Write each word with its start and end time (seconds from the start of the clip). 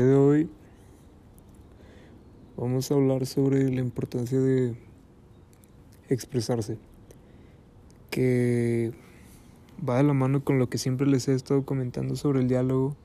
día 0.00 0.08
de 0.08 0.16
hoy 0.16 0.48
vamos 2.56 2.90
a 2.90 2.94
hablar 2.94 3.26
sobre 3.26 3.70
la 3.70 3.82
importancia 3.82 4.40
de 4.40 4.74
expresarse, 6.08 6.78
que 8.08 8.94
va 9.86 9.98
de 9.98 10.04
la 10.04 10.14
mano 10.14 10.42
con 10.42 10.58
lo 10.58 10.70
que 10.70 10.78
siempre 10.78 11.06
les 11.06 11.28
he 11.28 11.34
estado 11.34 11.66
comentando 11.66 12.16
sobre 12.16 12.40
el 12.40 12.48
diálogo 12.48 12.96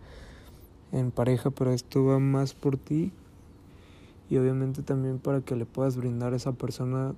en 0.94 1.12
pareja, 1.12 1.50
pero 1.50 1.74
esto 1.74 2.06
va 2.06 2.20
más 2.20 2.54
por 2.54 2.78
ti 2.78 3.12
y 4.30 4.38
obviamente 4.38 4.82
también 4.82 5.20
para 5.20 5.42
que 5.42 5.58
le 5.58 5.66
puedas 5.66 5.98
brindar 5.98 6.32
a 6.32 6.38
esa 6.38 6.54
persona 6.54 7.14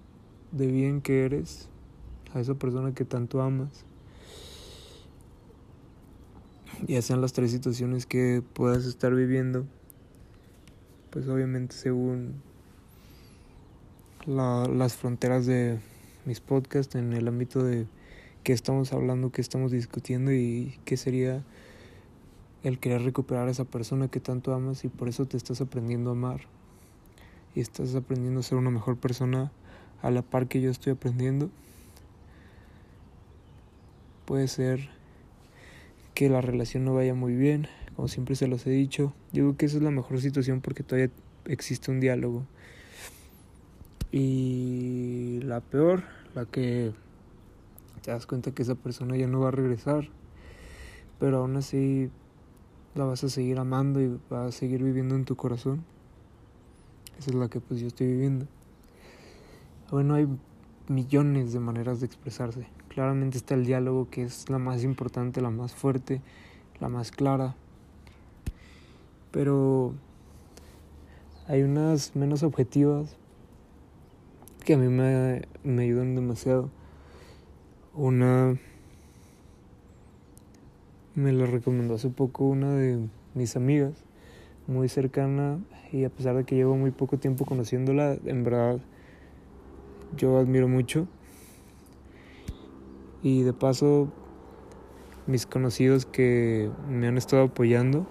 de 0.53 0.65
bien 0.65 1.01
que 1.01 1.23
eres, 1.23 1.69
a 2.33 2.39
esa 2.39 2.55
persona 2.55 2.95
que 2.95 3.05
tanto 3.05 3.43
amas. 3.43 3.85
Ya 6.85 7.01
sean 7.01 7.21
las 7.21 7.33
tres 7.33 7.51
situaciones 7.51 8.05
que 8.05 8.43
puedas 8.53 8.85
estar 8.85 9.15
viviendo 9.15 9.65
pues 11.17 11.27
obviamente 11.29 11.75
según 11.75 12.41
las 14.27 14.95
fronteras 14.95 15.47
de 15.47 15.79
mis 16.25 16.41
podcasts 16.41 16.95
en 16.95 17.13
el 17.13 17.27
ámbito 17.27 17.63
de 17.63 17.87
qué 18.43 18.53
estamos 18.53 18.93
hablando, 18.93 19.31
qué 19.31 19.41
estamos 19.41 19.71
discutiendo 19.71 20.31
y 20.31 20.77
qué 20.85 20.95
sería 20.95 21.43
el 22.63 22.77
querer 22.77 23.03
recuperar 23.03 23.47
a 23.47 23.51
esa 23.51 23.63
persona 23.63 24.09
que 24.09 24.19
tanto 24.19 24.53
amas 24.53 24.83
y 24.83 24.89
por 24.89 25.07
eso 25.07 25.25
te 25.25 25.37
estás 25.37 25.59
aprendiendo 25.61 26.09
a 26.11 26.13
amar 26.13 26.41
y 27.55 27.61
estás 27.61 27.95
aprendiendo 27.95 28.41
a 28.41 28.43
ser 28.43 28.57
una 28.57 28.69
mejor 28.69 28.97
persona 28.97 29.51
a 30.03 30.11
la 30.11 30.21
par 30.21 30.47
que 30.47 30.61
yo 30.61 30.69
estoy 30.69 30.93
aprendiendo. 30.93 31.49
Puede 34.25 34.47
ser 34.49 34.96
que 36.17 36.29
la 36.29 36.41
relación 36.41 36.83
no 36.83 36.95
vaya 36.95 37.13
muy 37.13 37.35
bien, 37.35 37.67
como 37.95 38.07
siempre 38.07 38.35
se 38.35 38.47
los 38.47 38.65
he 38.65 38.71
dicho. 38.71 39.13
Digo 39.33 39.55
que 39.55 39.67
esa 39.67 39.77
es 39.77 39.83
la 39.83 39.91
mejor 39.91 40.19
situación 40.19 40.61
porque 40.61 40.81
todavía 40.81 41.11
existe 41.45 41.91
un 41.91 41.99
diálogo. 41.99 42.43
Y 44.11 45.41
la 45.43 45.61
peor, 45.61 46.05
la 46.33 46.45
que 46.45 46.91
te 48.01 48.09
das 48.09 48.25
cuenta 48.25 48.49
que 48.49 48.63
esa 48.63 48.73
persona 48.73 49.15
ya 49.15 49.27
no 49.27 49.41
va 49.41 49.49
a 49.49 49.51
regresar, 49.51 50.09
pero 51.19 51.37
aún 51.37 51.55
así 51.55 52.09
la 52.95 53.05
vas 53.05 53.23
a 53.23 53.29
seguir 53.29 53.59
amando 53.59 54.01
y 54.01 54.19
va 54.33 54.47
a 54.47 54.51
seguir 54.51 54.81
viviendo 54.81 55.13
en 55.13 55.23
tu 55.23 55.35
corazón. 55.35 55.85
Esa 57.19 57.29
es 57.29 57.35
la 57.35 57.47
que 57.47 57.59
pues 57.59 57.79
yo 57.79 57.85
estoy 57.85 58.07
viviendo. 58.07 58.47
Bueno, 59.91 60.15
hay 60.15 60.27
millones 60.87 61.53
de 61.53 61.59
maneras 61.59 61.99
de 61.99 62.07
expresarse. 62.07 62.65
Claramente 62.97 63.37
está 63.37 63.53
el 63.53 63.63
diálogo 63.63 64.09
que 64.09 64.23
es 64.23 64.49
la 64.49 64.57
más 64.57 64.83
importante, 64.83 65.39
la 65.39 65.51
más 65.51 65.75
fuerte, 65.75 66.19
la 66.79 66.89
más 66.89 67.11
clara, 67.11 67.55
pero 69.29 69.93
hay 71.47 71.61
unas 71.61 72.15
menos 72.15 72.41
objetivas 72.41 73.15
que 74.65 74.73
a 74.73 74.77
mí 74.79 74.87
me, 74.87 75.43
me 75.63 75.83
ayudan 75.83 76.15
demasiado. 76.15 76.71
Una 77.93 78.57
me 81.13 81.31
la 81.33 81.45
recomendó 81.45 81.93
hace 81.93 82.09
poco 82.09 82.45
una 82.45 82.73
de 82.73 82.97
mis 83.35 83.55
amigas, 83.55 83.93
muy 84.65 84.89
cercana, 84.89 85.59
y 85.91 86.03
a 86.03 86.09
pesar 86.09 86.35
de 86.35 86.45
que 86.45 86.55
llevo 86.55 86.75
muy 86.75 86.89
poco 86.89 87.19
tiempo 87.19 87.45
conociéndola, 87.45 88.17
en 88.25 88.43
verdad 88.43 88.79
yo 90.15 90.39
admiro 90.39 90.67
mucho. 90.67 91.07
Y 93.23 93.43
de 93.43 93.53
paso, 93.53 94.09
mis 95.25 95.45
conocidos 95.45 96.05
que 96.05 96.69
me 96.89 97.07
han 97.07 97.17
estado 97.17 97.43
apoyando 97.43 98.05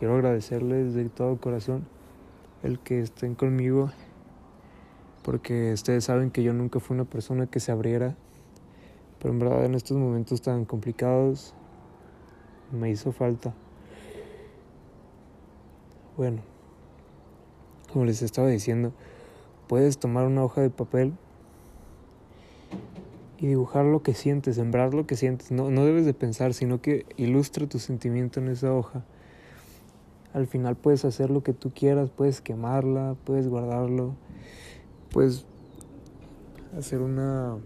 Quiero 0.00 0.14
agradecerles 0.14 0.94
de 0.94 1.10
todo 1.10 1.36
corazón 1.36 1.86
el 2.62 2.78
que 2.78 3.00
estén 3.00 3.34
conmigo, 3.34 3.90
porque 5.22 5.74
ustedes 5.74 6.04
saben 6.04 6.30
que 6.30 6.42
yo 6.42 6.54
nunca 6.54 6.80
fui 6.80 6.94
una 6.94 7.04
persona 7.04 7.48
que 7.48 7.60
se 7.60 7.70
abriera, 7.70 8.16
pero 9.18 9.34
en 9.34 9.40
verdad 9.40 9.66
en 9.66 9.74
estos 9.74 9.98
momentos 9.98 10.40
tan 10.40 10.64
complicados 10.64 11.52
me 12.72 12.88
hizo 12.88 13.12
falta. 13.12 13.52
Bueno, 16.16 16.40
como 17.92 18.06
les 18.06 18.22
estaba 18.22 18.48
diciendo, 18.48 18.94
puedes 19.68 19.98
tomar 19.98 20.26
una 20.26 20.42
hoja 20.42 20.62
de 20.62 20.70
papel 20.70 21.12
y 23.40 23.46
dibujar 23.46 23.86
lo 23.86 24.02
que 24.02 24.12
sientes, 24.12 24.56
sembrar 24.56 24.92
lo 24.92 25.06
que 25.06 25.16
sientes. 25.16 25.50
No, 25.50 25.70
no 25.70 25.84
debes 25.84 26.04
de 26.04 26.12
pensar, 26.12 26.52
sino 26.52 26.82
que 26.82 27.06
ilustra 27.16 27.66
tu 27.66 27.78
sentimiento 27.78 28.38
en 28.38 28.48
esa 28.48 28.72
hoja. 28.74 29.02
Al 30.34 30.46
final 30.46 30.76
puedes 30.76 31.04
hacer 31.04 31.30
lo 31.30 31.42
que 31.42 31.54
tú 31.54 31.70
quieras, 31.74 32.10
puedes 32.10 32.40
quemarla, 32.40 33.16
puedes 33.24 33.48
guardarlo, 33.48 34.14
puedes 35.10 35.46
hacer 36.76 37.00
una, 37.00 37.56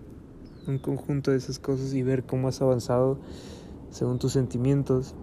un 0.66 0.78
conjunto 0.78 1.32
de 1.32 1.36
esas 1.36 1.58
cosas 1.58 1.92
y 1.92 2.02
ver 2.02 2.24
cómo 2.24 2.48
has 2.48 2.62
avanzado 2.62 3.18
según 3.90 4.18
tus 4.18 4.32
sentimientos. 4.32 5.14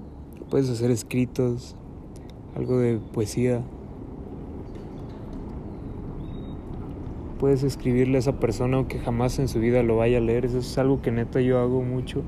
Puedes 0.50 0.70
hacer 0.70 0.92
escritos, 0.92 1.78
algo 2.56 2.78
de 2.78 3.00
poesía. 3.14 3.64
Puedes 7.42 7.64
escribirle 7.64 8.18
a 8.18 8.20
esa 8.20 8.40
persona 8.40 8.78
aunque 8.78 9.00
jamás 9.00 9.40
en 9.40 9.48
su 9.48 9.60
vida 9.60 9.82
lo 9.82 9.98
vaya 9.98 10.20
a 10.20 10.22
leer. 10.22 10.46
Eso 10.46 10.60
es 10.60 10.78
algo 10.78 11.02
que 11.02 11.10
neta 11.10 11.42
yo 11.42 11.58
hago 11.58 11.82
mucho. 11.82 12.22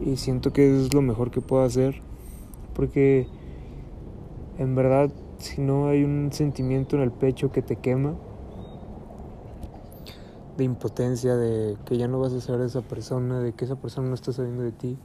Y 0.00 0.16
siento 0.16 0.50
que 0.50 0.66
eso 0.66 0.86
es 0.86 0.94
lo 0.94 1.02
mejor 1.02 1.30
que 1.30 1.42
puedo 1.42 1.62
hacer. 1.62 2.00
Porque 2.72 3.26
en 4.56 4.74
verdad, 4.74 5.12
si 5.36 5.60
no 5.60 5.88
hay 5.88 6.04
un 6.04 6.32
sentimiento 6.32 6.96
en 6.96 7.02
el 7.02 7.12
pecho 7.12 7.52
que 7.52 7.60
te 7.60 7.76
quema, 7.76 8.14
de 10.56 10.64
impotencia, 10.64 11.36
de 11.36 11.76
que 11.84 11.98
ya 11.98 12.08
no 12.08 12.18
vas 12.20 12.32
a 12.32 12.40
ser 12.40 12.62
esa 12.62 12.80
persona, 12.80 13.40
de 13.40 13.52
que 13.52 13.66
esa 13.66 13.76
persona 13.76 14.08
no 14.08 14.14
está 14.14 14.32
sabiendo 14.32 14.62
de 14.62 14.72
ti, 14.72 14.96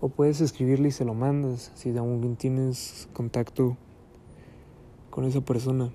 o 0.00 0.08
puedes 0.08 0.40
escribirle 0.40 0.88
y 0.88 0.90
se 0.90 1.04
lo 1.04 1.14
mandas 1.14 1.70
si 1.76 1.96
aún 1.96 2.34
tienes 2.34 3.08
contacto 3.12 3.76
con 5.10 5.24
esa 5.24 5.40
persona. 5.40 5.92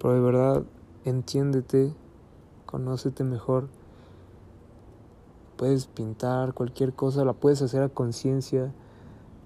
Pero 0.00 0.14
de 0.14 0.20
verdad, 0.20 0.62
entiéndete, 1.04 1.94
conócete 2.66 3.22
mejor. 3.22 3.68
Puedes 5.56 5.86
pintar 5.86 6.54
cualquier 6.54 6.94
cosa, 6.94 7.24
la 7.24 7.34
puedes 7.34 7.62
hacer 7.62 7.82
a 7.82 7.88
conciencia 7.88 8.72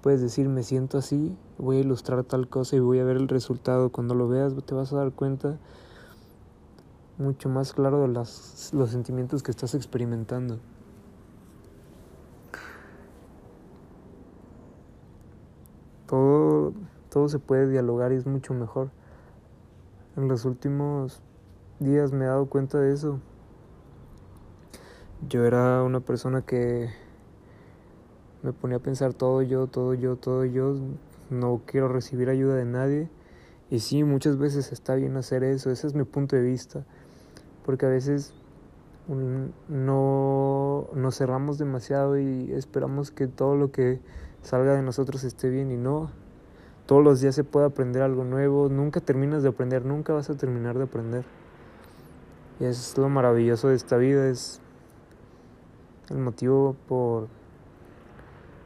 Puedes 0.04 0.20
decir, 0.20 0.50
me 0.50 0.62
siento 0.62 0.98
así, 0.98 1.34
voy 1.56 1.78
a 1.78 1.81
ilustrar 1.81 2.25
tal 2.25 2.47
cosa 2.47 2.76
y 2.76 2.78
voy 2.78 2.98
a 2.98 3.04
ver 3.04 3.16
el 3.16 3.26
resultado. 3.26 3.88
Cuando 3.88 4.15
lo 4.15 4.28
veas 4.28 4.53
te 4.66 4.75
vas 4.75 4.92
a 4.92 4.97
dar 4.97 5.12
cuenta 5.12 5.56
mucho 7.16 7.48
más 7.48 7.72
claro 7.72 8.03
de 8.03 8.09
las, 8.09 8.71
los 8.75 8.91
sentimientos 8.91 9.42
que 9.42 9.50
estás 9.50 9.75
experimentando. 9.75 10.59
Todo, 16.06 16.75
todo 17.09 17.31
se 17.31 17.38
puede 17.38 17.66
dialogar 17.71 18.12
y 18.12 18.16
es 18.16 18.26
mucho 18.26 18.53
mejor. 18.53 18.91
En 20.17 20.29
los 20.29 20.45
últimos 20.45 21.21
días 21.81 22.13
me 22.13 22.25
he 22.25 22.29
dado 22.29 22.47
cuenta 22.47 22.79
de 22.79 22.93
eso. 22.93 23.19
Yo 25.29 25.45
era 25.45 25.83
una 25.83 25.99
persona 26.01 26.43
que 26.43 26.89
me 28.45 28.53
ponía 28.53 28.77
a 28.77 28.81
pensar 28.81 29.13
todo 29.13 29.43
yo, 29.43 29.67
todo 29.67 29.93
yo, 29.95 30.15
todo 30.15 30.45
yo, 30.45 30.77
no 31.31 31.63
quiero 31.67 31.89
recibir 31.89 32.29
ayuda 32.29 32.55
de 32.55 32.65
nadie. 32.65 33.09
Y 33.71 33.81
sí, 33.81 34.05
muchas 34.05 34.39
veces 34.39 34.71
está 34.71 34.95
bien 34.95 35.17
hacer 35.17 35.43
eso, 35.43 35.71
ese 35.71 35.89
es 35.89 35.95
mi 35.95 36.05
punto 36.05 36.37
de 36.37 36.43
vista, 36.43 36.85
porque 37.65 37.87
a 37.87 37.89
veces 37.89 38.35
no 39.69 40.89
nos 40.95 41.19
cerramos 41.19 41.59
demasiado 41.59 42.19
y 42.19 42.53
esperamos 42.53 43.11
que 43.11 43.27
todo 43.27 43.57
lo 43.57 43.73
que 43.73 44.01
salga 44.43 44.75
de 44.75 44.83
nosotros 44.83 45.25
esté 45.25 45.49
bien 45.49 45.73
y 45.73 45.77
no. 45.77 46.10
Todos 46.86 47.03
los 47.03 47.21
días 47.21 47.34
se 47.34 47.45
puede 47.45 47.66
aprender 47.66 48.03
algo 48.03 48.25
nuevo, 48.25 48.69
nunca 48.69 49.01
terminas 49.01 49.42
de 49.42 49.48
aprender, 49.48 49.84
nunca 49.84 50.13
vas 50.13 50.28
a 50.31 50.36
terminar 50.36 50.77
de 50.77 50.84
aprender. 50.84 51.25
Y 52.60 52.65
es 52.65 52.97
lo 52.98 53.09
maravilloso 53.09 53.69
de 53.69 53.77
esta 53.77 53.97
vida, 53.97 54.28
es 54.28 54.60
el 56.10 56.19
motivo 56.19 56.77
por 56.86 57.28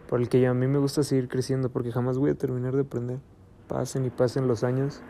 por 0.09 0.20
el 0.20 0.29
que 0.29 0.47
a 0.47 0.55
mí 0.55 0.67
me 0.67 0.79
gusta 0.79 1.03
seguir 1.03 1.29
creciendo, 1.29 1.69
porque 1.69 1.93
jamás 1.93 2.17
voy 2.17 2.31
a 2.31 2.35
terminar 2.35 2.75
de 2.75 2.81
aprender. 2.81 3.19
Pasen 3.69 4.06
y 4.06 4.11
pasen 4.11 4.49
los 4.49 4.65
años. 4.65 5.03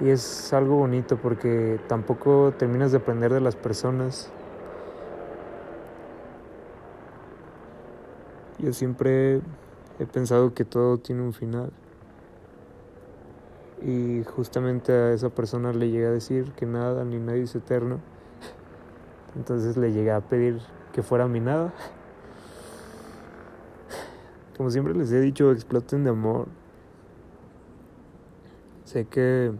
Y 0.00 0.10
es 0.10 0.52
algo 0.52 0.76
bonito 0.76 1.16
porque 1.16 1.80
tampoco 1.88 2.52
terminas 2.56 2.92
de 2.92 2.98
aprender 2.98 3.32
de 3.32 3.40
las 3.40 3.56
personas. 3.56 4.30
Yo 8.58 8.72
siempre 8.72 9.40
he 9.98 10.06
pensado 10.06 10.54
que 10.54 10.64
todo 10.64 10.98
tiene 10.98 11.22
un 11.22 11.32
final. 11.32 11.70
Y 13.82 14.24
justamente 14.24 14.92
a 14.92 15.12
esa 15.12 15.30
persona 15.30 15.72
le 15.72 15.90
llegué 15.90 16.06
a 16.06 16.10
decir 16.10 16.52
que 16.52 16.66
nada 16.66 17.04
ni 17.04 17.18
nadie 17.18 17.42
es 17.42 17.54
eterno. 17.54 18.00
Entonces 19.36 19.76
le 19.76 19.92
llegué 19.92 20.10
a 20.10 20.20
pedir 20.20 20.60
que 20.92 21.02
fuera 21.02 21.28
mi 21.28 21.40
nada. 21.40 21.72
Como 24.56 24.70
siempre 24.70 24.94
les 24.94 25.12
he 25.12 25.20
dicho, 25.20 25.52
exploten 25.52 26.02
de 26.02 26.10
amor. 26.10 26.48
Sé 28.84 29.04
que 29.04 29.52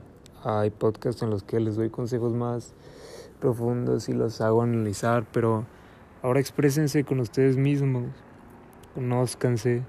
hay 0.42 0.70
podcasts 0.70 1.22
en 1.22 1.30
los 1.30 1.42
que 1.42 1.60
les 1.60 1.76
doy 1.76 1.90
consejos 1.90 2.32
más 2.34 2.74
profundos 3.40 4.08
y 4.08 4.12
los 4.12 4.40
hago 4.40 4.62
analizar, 4.62 5.26
pero 5.32 5.64
ahora 6.22 6.40
exprésense 6.40 7.04
con 7.04 7.20
ustedes 7.20 7.56
mismos, 7.56 8.06
conózcanse, 8.94 9.84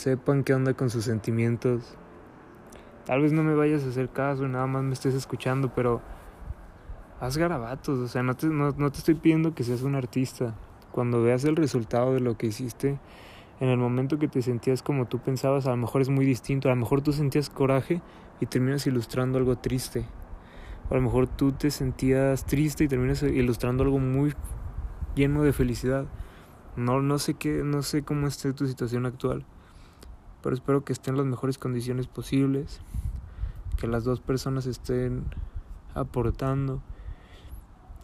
sepan 0.00 0.44
qué 0.44 0.54
onda 0.54 0.72
con 0.72 0.88
sus 0.88 1.04
sentimientos. 1.04 1.96
Tal 3.04 3.20
vez 3.20 3.32
no 3.32 3.42
me 3.42 3.54
vayas 3.54 3.84
a 3.84 3.88
hacer 3.88 4.08
caso, 4.08 4.48
nada 4.48 4.66
más 4.66 4.82
me 4.82 4.94
estés 4.94 5.14
escuchando, 5.14 5.72
pero 5.74 6.00
haz 7.20 7.36
garabatos, 7.36 7.98
o 7.98 8.08
sea, 8.08 8.22
no 8.22 8.34
te, 8.34 8.46
no, 8.46 8.70
no 8.70 8.90
te 8.90 8.98
estoy 8.98 9.14
pidiendo 9.14 9.54
que 9.54 9.62
seas 9.62 9.82
un 9.82 9.94
artista. 9.94 10.54
Cuando 10.90 11.22
veas 11.22 11.44
el 11.44 11.54
resultado 11.54 12.14
de 12.14 12.20
lo 12.20 12.38
que 12.38 12.46
hiciste, 12.46 12.98
en 13.60 13.68
el 13.68 13.76
momento 13.76 14.18
que 14.18 14.26
te 14.26 14.40
sentías 14.40 14.82
como 14.82 15.06
tú 15.06 15.18
pensabas, 15.18 15.66
a 15.66 15.70
lo 15.70 15.76
mejor 15.76 16.00
es 16.00 16.08
muy 16.08 16.24
distinto, 16.24 16.68
a 16.68 16.72
lo 16.72 16.76
mejor 16.76 17.02
tú 17.02 17.12
sentías 17.12 17.50
coraje 17.50 18.00
y 18.40 18.46
terminas 18.46 18.86
ilustrando 18.86 19.36
algo 19.36 19.56
triste. 19.56 20.06
O 20.88 20.94
a 20.94 20.96
lo 20.96 21.02
mejor 21.02 21.28
tú 21.28 21.52
te 21.52 21.70
sentías 21.70 22.46
triste 22.46 22.84
y 22.84 22.88
terminas 22.88 23.22
ilustrando 23.22 23.84
algo 23.84 23.98
muy 23.98 24.32
lleno 25.14 25.42
de 25.42 25.52
felicidad. 25.52 26.06
No, 26.74 27.02
no 27.02 27.18
sé 27.18 27.34
qué, 27.34 27.62
no 27.64 27.82
sé 27.82 28.02
cómo 28.02 28.26
esté 28.26 28.54
tu 28.54 28.66
situación 28.66 29.04
actual, 29.04 29.44
pero 30.42 30.54
espero 30.54 30.84
que 30.84 30.92
estén 30.92 31.14
en 31.14 31.18
las 31.18 31.26
mejores 31.26 31.58
condiciones 31.58 32.06
posibles, 32.06 32.80
que 33.76 33.86
las 33.86 34.04
dos 34.04 34.20
personas 34.20 34.66
estén 34.66 35.24
aportando. 35.94 36.82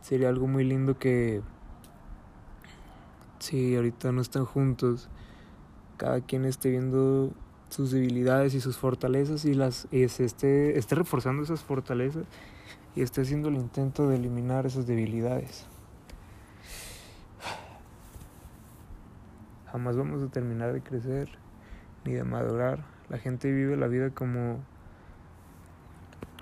Sería 0.03 0.29
algo 0.29 0.47
muy 0.47 0.65
lindo 0.65 0.99
que 0.99 1.43
si 3.39 3.77
ahorita 3.77 4.13
no 4.13 4.21
están 4.21 4.45
juntos, 4.45 5.09
cada 5.97 6.21
quien 6.21 6.45
esté 6.45 6.71
viendo 6.71 7.33
sus 7.69 7.91
debilidades 7.91 8.55
y 8.55 8.61
sus 8.61 8.77
fortalezas 8.77 9.45
y 9.45 9.55
las 9.55 9.89
y 9.91 10.07
se 10.09 10.25
esté, 10.25 10.79
esté 10.79 10.95
reforzando 10.95 11.43
esas 11.43 11.63
fortalezas 11.63 12.25
y 12.95 13.03
esté 13.03 13.23
haciendo 13.23 13.49
el 13.49 13.57
intento 13.57 14.09
de 14.09 14.17
eliminar 14.17 14.67
esas 14.67 14.87
debilidades. 14.87 15.67
Jamás 19.73 19.97
vamos 19.97 20.23
a 20.23 20.29
terminar 20.29 20.73
de 20.73 20.81
crecer 20.81 21.46
ni 22.07 22.15
de 22.15 22.25
madurar. 22.25 22.85
La 23.09 23.19
gente 23.19 23.53
vive 23.53 23.77
la 23.77 23.89
vida 23.89 24.11
como 24.11 24.61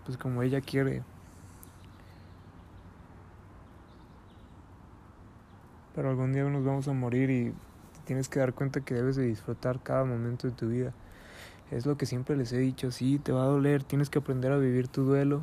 pues 0.05 0.19
como 0.19 0.43
ella 0.43 0.61
quiere. 0.61 1.03
Pero 5.95 6.11
algún 6.11 6.33
día 6.33 6.45
nos 6.45 6.65
vamos 6.65 6.89
a 6.89 6.93
morir 6.93 7.31
y 7.31 7.55
tienes 8.05 8.29
que 8.29 8.41
dar 8.41 8.53
cuenta 8.53 8.81
que 8.81 8.95
debes 8.95 9.17
de 9.17 9.25
disfrutar 9.25 9.81
cada 9.83 10.05
momento 10.05 10.49
de 10.49 10.55
tu 10.55 10.69
vida. 10.69 10.93
Es 11.71 11.87
lo 11.87 11.97
que 11.97 12.07
siempre 12.07 12.37
les 12.37 12.53
he 12.53 12.59
dicho, 12.59 12.91
sí, 12.91 13.19
te 13.19 13.33
va 13.33 13.45
a 13.45 13.47
doler, 13.47 13.83
tienes 13.83 14.11
que 14.11 14.19
aprender 14.19 14.53
a 14.53 14.59
vivir 14.59 14.89
tu 14.89 15.05
duelo. 15.05 15.43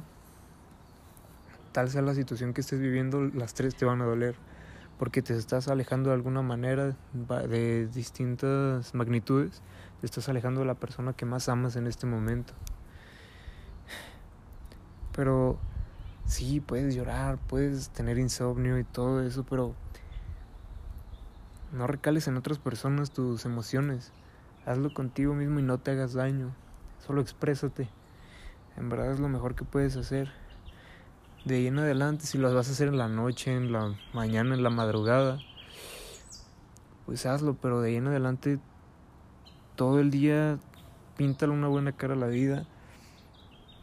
Tal 1.72 1.90
sea 1.90 2.02
la 2.02 2.14
situación 2.14 2.54
que 2.54 2.62
estés 2.62 2.80
viviendo, 2.80 3.22
las 3.22 3.54
tres 3.54 3.76
te 3.76 3.86
van 3.86 4.02
a 4.02 4.06
doler, 4.06 4.36
porque 5.02 5.24
te 5.24 5.36
estás 5.36 5.68
alejando 5.68 6.12
de 6.12 6.14
alguna 6.14 6.44
manera 6.44 6.96
de 7.12 7.88
distintas 7.88 8.94
magnitudes, 8.94 9.64
te 10.00 10.06
estás 10.06 10.30
alejando 10.30 10.60
de 10.60 10.68
la 10.68 10.76
persona 10.76 11.14
que 11.14 11.26
más 11.26 11.50
amas 11.50 11.76
en 11.76 11.88
este 11.88 12.06
momento. 12.06 12.54
Pero 15.16 15.58
sí, 16.28 16.60
puedes 16.60 16.94
llorar, 16.94 17.40
puedes 17.48 17.90
tener 17.90 18.20
insomnio 18.20 18.78
y 18.78 18.84
todo 18.84 19.24
eso, 19.24 19.44
pero 19.44 19.74
no 21.72 21.88
recales 21.88 22.28
en 22.28 22.38
otras 22.38 22.60
personas 22.60 23.10
tus 23.10 23.44
emociones. 23.44 24.12
Hazlo 24.68 24.94
contigo 24.94 25.34
mismo 25.34 25.60
y 25.60 25.64
no 25.64 25.80
te 25.80 25.90
hagas 25.90 26.14
daño. 26.14 26.54
Solo 27.00 27.22
exprésate. 27.22 27.90
En 28.78 28.90
verdad 28.90 29.14
es 29.14 29.20
lo 29.20 29.30
mejor 29.30 29.56
que 29.56 29.66
puedes 29.66 29.98
hacer. 29.98 30.41
De 31.46 31.56
ahí 31.56 31.68
en 31.68 31.80
adelante, 31.80 32.26
si 32.26 32.38
lo 32.38 32.54
vas 32.54 32.68
a 32.68 32.72
hacer 32.72 32.88
en 32.88 32.98
la 32.98 33.08
noche, 33.08 33.56
en 33.56 33.72
la 33.72 33.96
mañana, 34.14 34.54
en 34.56 34.64
la 34.64 34.70
madrugada, 34.70 35.40
pues 37.06 37.26
hazlo, 37.26 37.56
pero 37.56 37.82
de 37.82 37.90
ahí 37.90 37.96
en 37.96 38.08
adelante, 38.08 38.60
todo 39.76 40.00
el 40.00 40.12
día, 40.12 40.60
píntale 41.18 41.52
una 41.52 41.68
buena 41.68 41.92
cara 41.92 42.14
a 42.14 42.18
la 42.18 42.28
vida. 42.28 42.66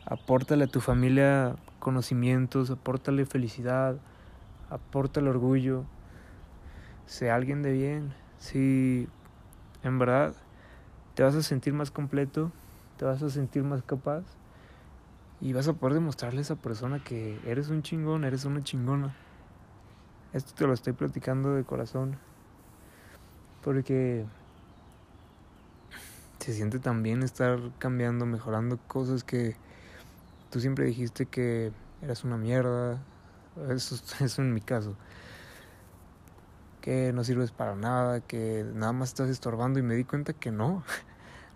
Apórtale 0.07 0.65
a 0.65 0.69
tu 0.69 0.81
familia 0.81 1.57
conocimientos, 1.79 2.71
apórtale 2.71 3.27
felicidad, 3.27 3.99
apórtale 4.71 5.29
orgullo 5.29 5.85
sé 7.09 7.31
alguien 7.31 7.63
de 7.63 7.73
bien, 7.73 8.13
si 8.39 9.09
en 9.83 9.99
verdad 9.99 10.35
te 11.15 11.23
vas 11.23 11.35
a 11.35 11.43
sentir 11.43 11.73
más 11.73 11.91
completo, 11.91 12.53
te 12.99 13.07
vas 13.07 13.23
a 13.23 13.31
sentir 13.31 13.65
más 13.65 13.83
capaz 13.83 14.25
y 15.41 15.53
vas 15.53 15.69
a 15.69 15.73
poder 15.73 15.95
demostrarle 15.95 16.41
a 16.41 16.43
esa 16.43 16.57
persona 16.57 17.03
que 17.03 17.41
eres 17.47 17.69
un 17.69 17.83
chingón, 17.83 18.25
eres 18.25 18.45
una 18.45 18.63
chingona. 18.63 19.15
Esto 20.33 20.53
te 20.55 20.67
lo 20.67 20.73
estoy 20.73 20.93
platicando 20.93 21.55
de 21.55 21.65
corazón 21.65 22.17
porque 23.63 24.27
se 26.39 26.53
siente 26.53 26.79
tan 26.79 27.03
bien 27.03 27.23
estar 27.23 27.59
cambiando, 27.79 28.27
mejorando 28.27 28.79
cosas 28.87 29.25
que 29.25 29.57
tú 30.51 30.61
siempre 30.61 30.87
dijiste 30.87 31.27
que 31.27 31.73
eras 32.03 32.25
una 32.25 32.37
mierda. 32.37 33.03
Eso, 33.71 33.97
eso 34.25 34.43
en 34.43 34.55
mi 34.55 34.61
caso 34.61 34.97
que 36.81 37.13
no 37.13 37.23
sirves 37.23 37.51
para 37.51 37.77
nada, 37.77 38.21
que 38.21 38.65
nada 38.75 38.95
más 38.95 39.11
estás 39.11 39.29
estorbando 39.29 39.79
y 39.79 39.83
me 39.83 39.95
di 39.95 40.05
cuenta 40.05 40.33
que 40.33 40.51
no, 40.51 40.83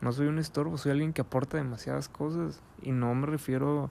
no 0.03 0.13
soy 0.13 0.27
un 0.27 0.39
estorbo, 0.41 0.77
soy 0.77 0.93
alguien 0.93 1.13
que 1.13 1.21
aporta 1.23 1.57
demasiadas 1.57 2.09
cosas 2.09 2.61
y 2.83 2.91
no 2.91 3.15
me 3.15 3.27
refiero 3.27 3.89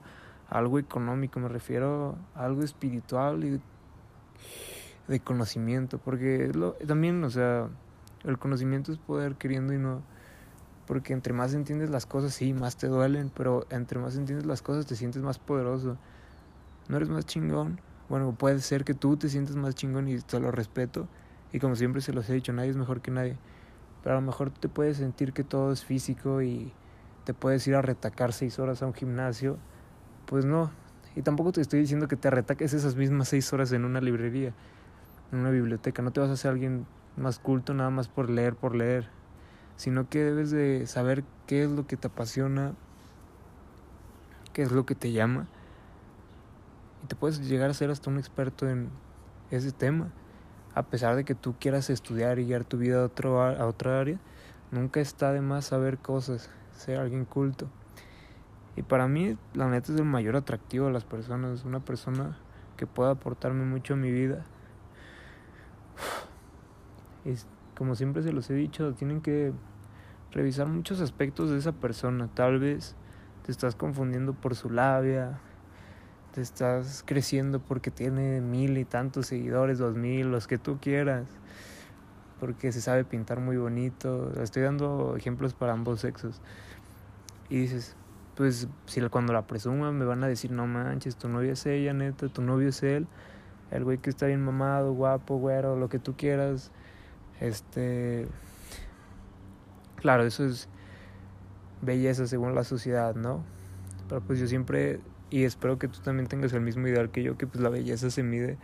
a 0.48 0.58
algo 0.58 0.78
económico, 0.78 1.40
me 1.40 1.48
refiero 1.48 2.16
a 2.34 2.44
algo 2.44 2.62
espiritual 2.62 3.42
y 3.44 3.60
de, 5.08 5.20
conocimiento, 5.20 5.98
porque 5.98 6.52
lo, 6.54 6.74
también, 6.86 7.24
o 7.24 7.30
sea, 7.30 7.68
el 8.24 8.38
conocimiento 8.38 8.92
es 8.92 8.98
poder 8.98 9.36
queriendo 9.36 9.72
y 9.72 9.78
no, 9.78 10.02
porque 10.86 11.14
entre 11.14 11.32
más 11.32 11.54
entiendes 11.54 11.88
las 11.88 12.04
cosas, 12.04 12.34
sí, 12.34 12.52
más 12.52 12.76
te 12.76 12.88
duelen, 12.88 13.30
pero 13.34 13.66
entre 13.70 13.98
más 13.98 14.14
entiendes 14.14 14.46
las 14.46 14.60
cosas 14.60 14.84
te 14.84 14.96
sientes 14.96 15.22
más 15.22 15.38
poderoso, 15.38 15.96
no 16.88 16.96
eres 16.98 17.08
más 17.08 17.24
chingón. 17.24 17.80
Bueno, 18.10 18.34
puede 18.34 18.58
ser 18.60 18.84
que 18.84 18.92
tú 18.92 19.16
te 19.16 19.30
sientas 19.30 19.56
más 19.56 19.74
chingón 19.74 20.08
y 20.08 20.18
te 20.18 20.38
lo 20.40 20.50
respeto, 20.50 21.08
y 21.54 21.58
como 21.58 21.74
siempre 21.74 22.02
se 22.02 22.12
los 22.12 22.28
he 22.28 22.34
dicho, 22.34 22.52
nadie 22.52 22.70
es 22.70 22.76
mejor 22.76 23.00
que 23.00 23.10
nadie. 23.10 23.38
Pero 24.02 24.16
a 24.16 24.20
lo 24.20 24.26
mejor 24.26 24.50
te 24.50 24.68
puedes 24.68 24.96
sentir 24.96 25.32
que 25.32 25.44
todo 25.44 25.72
es 25.72 25.84
físico 25.84 26.42
y 26.42 26.72
te 27.24 27.34
puedes 27.34 27.66
ir 27.68 27.76
a 27.76 27.82
retacar 27.82 28.32
seis 28.32 28.58
horas 28.58 28.82
a 28.82 28.86
un 28.86 28.94
gimnasio. 28.94 29.58
Pues 30.26 30.44
no. 30.44 30.70
Y 31.14 31.22
tampoco 31.22 31.52
te 31.52 31.60
estoy 31.60 31.80
diciendo 31.80 32.08
que 32.08 32.16
te 32.16 32.30
retaques 32.30 32.72
esas 32.72 32.96
mismas 32.96 33.28
seis 33.28 33.52
horas 33.52 33.70
en 33.72 33.84
una 33.84 34.00
librería, 34.00 34.54
en 35.30 35.38
una 35.38 35.50
biblioteca. 35.50 36.02
No 36.02 36.10
te 36.10 36.20
vas 36.20 36.30
a 36.30 36.32
hacer 36.32 36.50
alguien 36.50 36.86
más 37.16 37.38
culto 37.38 37.74
nada 37.74 37.90
más 37.90 38.08
por 38.08 38.28
leer, 38.28 38.56
por 38.56 38.74
leer. 38.74 39.08
Sino 39.76 40.08
que 40.08 40.24
debes 40.24 40.50
de 40.50 40.86
saber 40.86 41.24
qué 41.46 41.64
es 41.64 41.70
lo 41.70 41.86
que 41.86 41.96
te 41.96 42.08
apasiona, 42.08 42.74
qué 44.52 44.62
es 44.62 44.72
lo 44.72 44.84
que 44.84 44.94
te 44.94 45.12
llama. 45.12 45.46
Y 47.04 47.06
te 47.06 47.14
puedes 47.14 47.40
llegar 47.48 47.70
a 47.70 47.74
ser 47.74 47.90
hasta 47.90 48.10
un 48.10 48.18
experto 48.18 48.68
en 48.68 48.90
ese 49.50 49.70
tema 49.70 50.10
a 50.74 50.82
pesar 50.84 51.16
de 51.16 51.24
que 51.24 51.34
tú 51.34 51.54
quieras 51.58 51.90
estudiar 51.90 52.38
y 52.38 52.46
guiar 52.46 52.64
tu 52.64 52.78
vida 52.78 53.00
a, 53.02 53.04
otro, 53.04 53.42
a 53.42 53.66
otra 53.66 54.00
área, 54.00 54.18
nunca 54.70 55.00
está 55.00 55.32
de 55.32 55.40
más 55.40 55.66
saber 55.66 55.98
cosas, 55.98 56.50
ser 56.76 56.98
alguien 56.98 57.24
culto. 57.24 57.68
Y 58.76 58.82
para 58.82 59.06
mí, 59.06 59.36
la 59.52 59.68
neta 59.68 59.92
es 59.92 59.98
el 59.98 60.06
mayor 60.06 60.36
atractivo 60.36 60.86
de 60.86 60.92
las 60.92 61.04
personas, 61.04 61.64
una 61.64 61.80
persona 61.80 62.38
que 62.76 62.86
pueda 62.86 63.10
aportarme 63.10 63.64
mucho 63.64 63.94
a 63.94 63.96
mi 63.96 64.10
vida. 64.10 64.44
Como 67.76 67.94
siempre 67.94 68.22
se 68.22 68.32
los 68.32 68.48
he 68.50 68.54
dicho, 68.54 68.94
tienen 68.94 69.20
que 69.20 69.52
revisar 70.30 70.66
muchos 70.68 71.00
aspectos 71.00 71.50
de 71.50 71.58
esa 71.58 71.72
persona. 71.72 72.28
Tal 72.32 72.58
vez 72.58 72.96
te 73.44 73.52
estás 73.52 73.76
confundiendo 73.76 74.32
por 74.32 74.54
su 74.54 74.70
labia, 74.70 75.38
te 76.32 76.40
estás 76.40 77.04
creciendo 77.06 77.60
porque 77.60 77.90
tiene 77.90 78.40
mil 78.40 78.78
y 78.78 78.84
tantos 78.84 79.26
seguidores, 79.26 79.78
dos 79.78 79.94
mil, 79.94 80.30
los 80.30 80.46
que 80.46 80.58
tú 80.58 80.78
quieras, 80.80 81.26
porque 82.40 82.72
se 82.72 82.80
sabe 82.80 83.04
pintar 83.04 83.40
muy 83.40 83.56
bonito. 83.56 84.32
Estoy 84.42 84.62
dando 84.62 85.14
ejemplos 85.16 85.54
para 85.54 85.72
ambos 85.72 86.00
sexos. 86.00 86.40
Y 87.48 87.60
dices, 87.60 87.96
pues 88.34 88.66
si 88.86 89.00
cuando 89.02 89.32
la 89.32 89.46
presuman 89.46 89.96
me 89.98 90.04
van 90.06 90.24
a 90.24 90.26
decir, 90.26 90.50
no 90.50 90.66
manches, 90.66 91.16
tu 91.16 91.28
novia 91.28 91.52
es 91.52 91.66
ella, 91.66 91.92
neta, 91.92 92.28
tu 92.28 92.40
novio 92.40 92.70
es 92.70 92.82
él, 92.82 93.06
el 93.70 93.84
güey 93.84 93.98
que 93.98 94.10
está 94.10 94.26
bien 94.26 94.42
mamado, 94.42 94.92
guapo, 94.94 95.36
güero, 95.36 95.76
lo 95.76 95.88
que 95.88 95.98
tú 95.98 96.16
quieras. 96.16 96.70
Este. 97.40 98.26
Claro, 99.96 100.24
eso 100.24 100.44
es 100.44 100.68
belleza 101.82 102.26
según 102.26 102.54
la 102.54 102.64
sociedad, 102.64 103.14
¿no? 103.14 103.44
Pero 104.08 104.20
pues 104.22 104.38
yo 104.38 104.46
siempre 104.46 105.00
y 105.32 105.44
espero 105.44 105.78
que 105.78 105.88
tú 105.88 106.00
también 106.00 106.28
tengas 106.28 106.52
el 106.52 106.60
mismo 106.60 106.86
ideal 106.86 107.10
que 107.10 107.22
yo, 107.22 107.38
que 107.38 107.46
pues 107.46 107.62
la 107.62 107.70
belleza 107.70 108.10
se 108.10 108.22
mide 108.22 108.58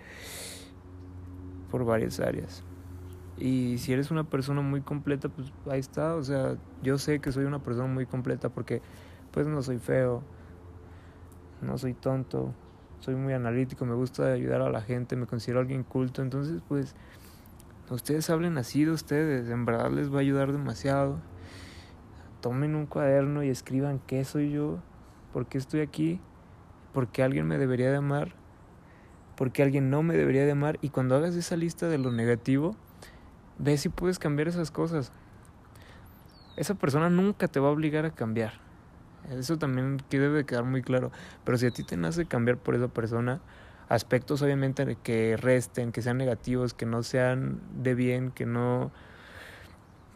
por 1.71 1.87
varias 1.87 2.21
áreas. 2.21 2.63
Y 3.39 3.79
si 3.79 3.95
eres 3.95 4.11
una 4.11 4.25
persona 4.25 4.61
muy 4.61 4.83
completa, 4.83 5.31
pues 5.31 5.51
ahí 5.71 5.81
está. 5.81 6.15
O 6.15 6.23
sea, 6.23 6.57
yo 6.83 6.99
sé 6.99 7.21
que 7.21 7.33
soy 7.33 7.47
una 7.47 7.63
persona 7.63 7.89
muy 7.89 8.05
completa 8.05 8.51
porque 8.51 8.83
pues 9.31 9.47
no 9.47 9.63
soy 9.63 9.79
feo, 9.79 10.23
no 11.63 11.79
soy 11.79 11.95
tonto, 11.95 12.53
soy 13.01 13.15
muy 13.15 13.33
analítico, 13.33 13.87
me 13.87 13.95
gusta 13.95 14.31
ayudar 14.31 14.61
a 14.61 14.69
la 14.69 14.83
gente, 14.83 15.17
me 15.17 15.27
considero 15.27 15.61
alguien 15.61 15.85
culto. 15.85 16.21
Entonces, 16.21 16.61
pues, 16.69 16.95
ustedes 17.89 18.29
hablen 18.29 18.59
así 18.59 18.85
de 18.85 18.91
ustedes, 18.91 19.49
en 19.49 19.65
verdad 19.65 19.91
les 19.91 20.13
va 20.13 20.19
a 20.19 20.21
ayudar 20.21 20.53
demasiado. 20.53 21.19
Tomen 22.43 22.75
un 22.75 22.85
cuaderno 22.85 23.43
y 23.43 23.49
escriban 23.49 24.01
qué 24.07 24.23
soy 24.27 24.51
yo, 24.51 24.81
por 25.33 25.47
qué 25.47 25.57
estoy 25.57 25.81
aquí, 25.81 26.21
por 26.93 27.09
qué 27.09 27.23
alguien 27.23 27.47
me 27.47 27.59
debería 27.59 27.91
de 27.91 27.97
amar, 27.97 28.35
por 29.37 29.53
qué 29.53 29.63
alguien 29.63 29.91
no 29.91 30.03
me 30.03 30.17
debería 30.17 30.45
de 30.45 30.53
amar. 30.53 30.79
Y 30.83 30.91
cuando 30.91 31.17
hagas 31.17 31.35
esa 31.35 31.57
lista 31.57 31.89
de 31.89 31.99
lo 31.99 32.13
negativo, 32.13 32.77
Ve 33.59 33.77
si 33.77 33.89
puedes 33.89 34.21
cambiar 34.21 34.47
esas 34.47 34.71
cosas. 34.71 35.13
Esa 36.57 36.75
persona 36.75 37.11
nunca 37.11 37.49
te 37.49 37.59
va 37.59 37.69
a 37.69 37.73
obligar 37.73 38.07
a 38.07 38.13
cambiar. 38.13 38.53
Eso 39.31 39.59
también 39.59 39.99
que 40.09 40.21
debe 40.21 40.47
quedar 40.47 40.65
muy 40.65 40.83
claro. 40.83 41.11
Pero 41.45 41.59
si 41.59 41.67
a 41.67 41.71
ti 41.71 41.83
te 41.83 41.97
nace 41.97 42.27
cambiar 42.27 42.57
por 42.59 42.77
esa 42.77 42.87
persona, 42.87 43.41
aspectos 43.89 44.43
obviamente 44.43 44.97
que 45.03 45.37
resten, 45.37 45.91
que 45.91 46.03
sean 46.03 46.19
negativos, 46.19 46.73
que 46.73 46.87
no 46.87 47.03
sean 47.03 47.61
de 47.83 47.95
bien, 47.97 48.31
que 48.31 48.47
no 48.47 48.93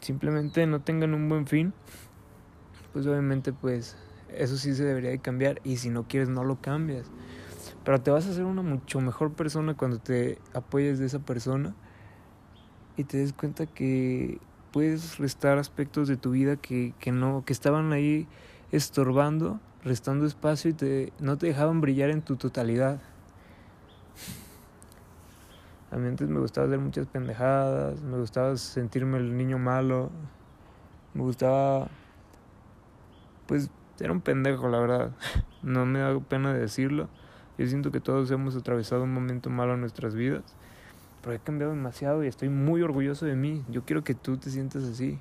simplemente 0.01 0.67
no 0.67 0.81
tengan 0.81 1.15
un 1.15 1.29
buen 1.29 1.47
fin, 1.47 1.73
pues 2.93 3.07
obviamente 3.07 3.53
pues 3.53 3.97
eso 4.37 4.57
sí 4.57 4.75
se 4.75 4.85
debería 4.85 5.11
de 5.11 5.19
cambiar 5.19 5.61
y 5.65 5.77
si 5.77 5.91
no 5.91 6.09
quieres 6.09 6.29
no 6.29 6.45
lo 6.45 6.61
cambias. 6.61 7.07
Pero 7.85 8.01
te 8.01 8.11
vas 8.11 8.27
a 8.27 8.31
hacer 8.31 8.45
una 8.45 8.63
mucho 8.63 9.01
mejor 9.01 9.33
persona 9.33 9.75
cuando 9.75 9.99
te 9.99 10.39
apoyes 10.55 10.99
de 10.99 11.07
esa 11.07 11.19
persona 11.19 11.75
y 12.97 13.05
te 13.05 13.19
des 13.19 13.33
cuenta 13.33 13.67
que 13.67 14.39
puedes 14.73 15.19
restar 15.19 15.59
aspectos 15.59 16.09
de 16.09 16.17
tu 16.17 16.31
vida 16.31 16.57
que, 16.57 16.95
que 16.99 17.13
no 17.13 17.45
que 17.45 17.53
estaban 17.53 17.93
ahí 17.93 18.27
estorbando, 18.71 19.61
restando 19.85 20.27
espacio 20.27 20.71
y 20.71 20.75
te 20.75 21.13
no 21.19 21.39
te 21.39 21.47
dejaban 21.47 21.81
brillar 21.81 22.11
en 22.11 22.23
tu 22.23 22.37
totalidad. 22.37 23.01
A 25.91 25.97
mí 25.97 26.09
antes 26.09 26.27
me 26.29 26.41
gustaba 26.41 26.67
hacer 26.67 26.79
muchas 26.79 27.07
pendejadas, 27.07 28.01
me 28.01 28.17
gustaba 28.17 28.57
sentirme 28.57 29.19
el 29.19 29.37
niño 29.37 29.59
malo, 29.59 30.11
me 31.13 31.23
gustaba 31.23 31.89
pues 33.47 33.69
era 34.03 34.13
un 34.13 34.21
pendejo, 34.21 34.69
la 34.69 34.79
verdad. 34.79 35.13
No 35.63 35.87
me 35.87 36.01
da 36.01 36.19
pena 36.19 36.53
decirlo. 36.53 37.09
Yo 37.57 37.69
siento 37.69 37.93
que 37.93 38.01
todos 38.01 38.29
hemos 38.33 38.57
atravesado 38.57 39.05
un 39.05 39.15
momento 39.15 39.49
malo 39.49 39.75
en 39.75 39.81
nuestras 39.81 40.17
vidas 40.17 40.57
pero 41.23 41.37
he 41.37 41.39
cambiado 41.39 41.73
demasiado 41.73 42.25
y 42.25 42.27
estoy 42.27 42.49
muy 42.49 42.83
orgulloso 42.83 43.25
de 43.25 43.37
mí. 43.37 43.65
Yo 43.71 43.85
quiero 43.85 44.03
que 44.03 44.15
tú 44.15 44.37
te 44.37 44.51
sientas 44.51 44.83
así 44.83 45.21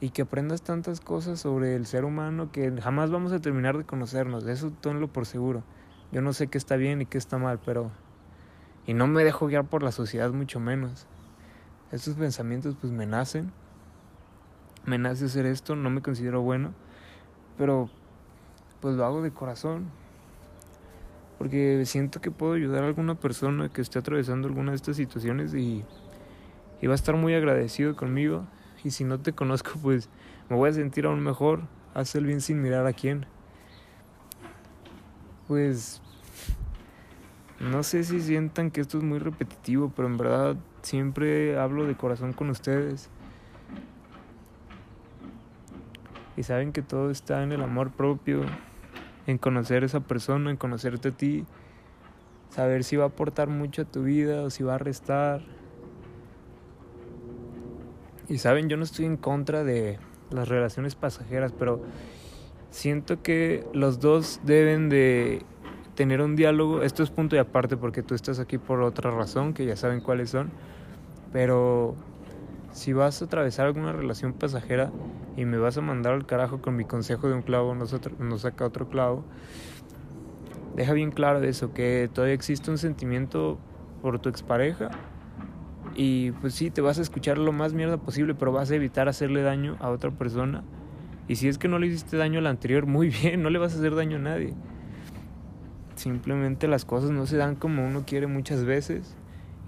y 0.00 0.10
que 0.10 0.22
aprendas 0.22 0.62
tantas 0.62 1.00
cosas 1.00 1.38
sobre 1.38 1.76
el 1.76 1.86
ser 1.86 2.04
humano 2.04 2.50
que 2.50 2.72
jamás 2.80 3.10
vamos 3.10 3.32
a 3.32 3.40
terminar 3.40 3.76
de 3.76 3.84
conocernos. 3.84 4.46
Eso 4.46 4.72
tenlo 4.80 5.08
por 5.08 5.26
seguro. 5.26 5.62
Yo 6.12 6.22
no 6.22 6.32
sé 6.32 6.48
qué 6.48 6.56
está 6.56 6.76
bien 6.76 7.02
y 7.02 7.06
qué 7.06 7.18
está 7.18 7.38
mal, 7.38 7.60
pero... 7.64 7.90
Y 8.86 8.94
no 8.94 9.06
me 9.06 9.22
dejo 9.24 9.48
guiar 9.48 9.66
por 9.66 9.82
la 9.82 9.92
sociedad 9.92 10.32
mucho 10.32 10.60
menos. 10.60 11.06
Estos 11.92 12.14
pensamientos 12.14 12.76
pues 12.80 12.92
me 12.92 13.04
nacen. 13.04 13.52
Me 14.86 14.96
nace 14.96 15.26
hacer 15.26 15.44
esto, 15.44 15.76
no 15.76 15.90
me 15.90 16.00
considero 16.00 16.40
bueno, 16.40 16.72
pero 17.56 17.88
pues 18.80 18.94
lo 18.94 19.04
hago 19.04 19.22
de 19.22 19.30
corazón 19.30 19.90
porque 21.38 21.82
siento 21.84 22.20
que 22.20 22.30
puedo 22.30 22.54
ayudar 22.54 22.82
a 22.82 22.86
alguna 22.86 23.14
persona 23.14 23.68
que 23.68 23.82
esté 23.82 23.98
atravesando 23.98 24.48
alguna 24.48 24.72
de 24.72 24.76
estas 24.76 24.96
situaciones 24.96 25.54
y, 25.54 25.84
va 26.86 26.92
a 26.92 26.94
estar 26.94 27.16
muy 27.16 27.34
agradecido 27.34 27.96
conmigo. 27.96 28.46
Y 28.84 28.90
si 28.90 29.04
no 29.04 29.18
te 29.18 29.32
conozco, 29.32 29.72
pues 29.82 30.08
me 30.48 30.56
voy 30.56 30.70
a 30.70 30.72
sentir 30.72 31.06
aún 31.06 31.20
mejor. 31.20 31.62
Haz 31.94 32.14
el 32.14 32.26
bien 32.26 32.40
sin 32.40 32.62
mirar 32.62 32.86
a 32.86 32.92
quién. 32.92 33.26
Pues 35.48 36.00
no 37.60 37.82
sé 37.82 38.04
si 38.04 38.20
sientan 38.20 38.70
que 38.70 38.80
esto 38.80 38.98
es 38.98 39.04
muy 39.04 39.18
repetitivo, 39.18 39.92
pero 39.94 40.08
en 40.08 40.16
verdad 40.16 40.56
siempre 40.82 41.58
hablo 41.58 41.86
de 41.86 41.96
corazón 41.96 42.32
con 42.32 42.50
ustedes. 42.50 43.10
Y 46.36 46.42
saben 46.42 46.72
que 46.72 46.82
todo 46.82 47.10
está 47.10 47.42
en 47.42 47.52
el 47.52 47.62
amor 47.62 47.92
propio, 47.92 48.42
en 49.26 49.38
conocer 49.38 49.82
a 49.82 49.86
esa 49.86 50.00
persona, 50.00 50.50
en 50.50 50.56
conocerte 50.56 51.08
a 51.08 51.12
ti, 51.12 51.44
saber 52.50 52.84
si 52.84 52.96
va 52.96 53.04
a 53.04 53.08
aportar 53.08 53.48
mucho 53.48 53.82
a 53.82 53.84
tu 53.84 54.02
vida 54.02 54.42
o 54.42 54.50
si 54.50 54.62
va 54.62 54.74
a 54.74 54.78
restar. 54.78 55.42
Y 58.28 58.38
saben, 58.38 58.68
yo 58.68 58.76
no 58.76 58.84
estoy 58.84 59.04
en 59.04 59.16
contra 59.16 59.64
de 59.64 59.98
las 60.30 60.48
relaciones 60.48 60.94
pasajeras, 60.94 61.52
pero 61.52 61.82
siento 62.70 63.22
que 63.22 63.64
los 63.72 64.00
dos 64.00 64.40
deben 64.44 64.88
de 64.88 65.42
tener 65.94 66.20
un 66.20 66.36
diálogo. 66.36 66.82
Esto 66.82 67.02
es 67.02 67.10
punto 67.10 67.36
y 67.36 67.38
aparte 67.38 67.76
porque 67.76 68.02
tú 68.02 68.14
estás 68.14 68.38
aquí 68.38 68.58
por 68.58 68.82
otra 68.82 69.10
razón, 69.10 69.54
que 69.54 69.64
ya 69.64 69.76
saben 69.76 70.00
cuáles 70.00 70.30
son. 70.30 70.50
Pero 71.32 71.94
si 72.76 72.92
vas 72.92 73.22
a 73.22 73.24
atravesar 73.24 73.66
alguna 73.66 73.92
relación 73.92 74.34
pasajera 74.34 74.92
y 75.34 75.46
me 75.46 75.56
vas 75.56 75.78
a 75.78 75.80
mandar 75.80 76.12
al 76.12 76.26
carajo 76.26 76.60
con 76.60 76.76
mi 76.76 76.84
consejo 76.84 77.26
de 77.26 77.34
un 77.34 77.40
clavo 77.40 77.74
no, 77.74 77.86
no 78.18 78.38
saca 78.38 78.66
otro 78.66 78.90
clavo, 78.90 79.24
deja 80.76 80.92
bien 80.92 81.10
claro 81.10 81.42
eso, 81.42 81.72
que 81.72 82.10
todavía 82.12 82.34
existe 82.34 82.70
un 82.70 82.76
sentimiento 82.76 83.58
por 84.02 84.18
tu 84.18 84.28
expareja 84.28 84.90
y 85.94 86.32
pues 86.32 86.52
sí, 86.52 86.70
te 86.70 86.82
vas 86.82 86.98
a 86.98 87.02
escuchar 87.02 87.38
lo 87.38 87.50
más 87.50 87.72
mierda 87.72 87.96
posible, 87.96 88.34
pero 88.34 88.52
vas 88.52 88.70
a 88.70 88.74
evitar 88.74 89.08
hacerle 89.08 89.40
daño 89.40 89.78
a 89.80 89.88
otra 89.88 90.10
persona. 90.10 90.62
Y 91.28 91.36
si 91.36 91.48
es 91.48 91.56
que 91.56 91.68
no 91.68 91.78
le 91.78 91.86
hiciste 91.86 92.18
daño 92.18 92.40
al 92.40 92.46
anterior, 92.46 92.84
muy 92.86 93.08
bien, 93.08 93.42
no 93.42 93.48
le 93.48 93.58
vas 93.58 93.74
a 93.74 93.78
hacer 93.78 93.94
daño 93.94 94.18
a 94.18 94.20
nadie. 94.20 94.52
Simplemente 95.94 96.68
las 96.68 96.84
cosas 96.84 97.10
no 97.10 97.24
se 97.24 97.38
dan 97.38 97.56
como 97.56 97.86
uno 97.86 98.04
quiere 98.06 98.26
muchas 98.26 98.66
veces 98.66 99.16